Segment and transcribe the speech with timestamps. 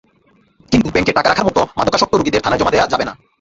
[0.71, 3.13] কিন্তু ব্যাংকে টাকা রাখার মতো মাদকাসক্ত রোগীদের থানায় জমা দেওয়া যাবে না।